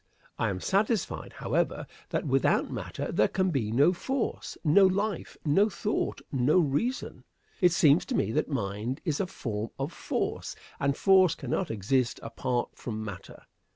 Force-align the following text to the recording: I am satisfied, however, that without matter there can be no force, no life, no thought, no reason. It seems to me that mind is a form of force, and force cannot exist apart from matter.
I 0.39 0.49
am 0.49 0.59
satisfied, 0.59 1.31
however, 1.33 1.85
that 2.09 2.25
without 2.25 2.71
matter 2.71 3.11
there 3.11 3.27
can 3.27 3.51
be 3.51 3.71
no 3.71 3.93
force, 3.93 4.57
no 4.63 4.87
life, 4.87 5.37
no 5.45 5.69
thought, 5.69 6.21
no 6.31 6.57
reason. 6.57 7.23
It 7.61 7.71
seems 7.71 8.03
to 8.05 8.15
me 8.15 8.31
that 8.31 8.49
mind 8.49 8.99
is 9.05 9.19
a 9.19 9.27
form 9.27 9.69
of 9.77 9.93
force, 9.93 10.55
and 10.79 10.97
force 10.97 11.35
cannot 11.35 11.69
exist 11.69 12.19
apart 12.23 12.69
from 12.73 13.05
matter. 13.05 13.43